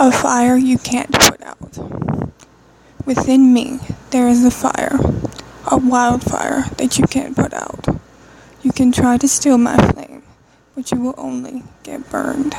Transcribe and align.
A 0.00 0.12
fire 0.12 0.56
you 0.56 0.78
can't 0.78 1.10
put 1.10 1.42
out. 1.42 1.76
Within 3.04 3.52
me, 3.52 3.80
there 4.10 4.28
is 4.28 4.44
a 4.44 4.50
fire, 4.50 4.96
a 5.66 5.76
wildfire 5.76 6.66
that 6.76 6.98
you 6.98 7.06
can't 7.08 7.34
put 7.34 7.52
out. 7.52 7.84
You 8.62 8.70
can 8.70 8.92
try 8.92 9.16
to 9.16 9.26
steal 9.26 9.58
my 9.58 9.76
flame, 9.90 10.22
but 10.76 10.92
you 10.92 11.00
will 11.00 11.16
only 11.18 11.64
get 11.82 12.08
burned. 12.10 12.54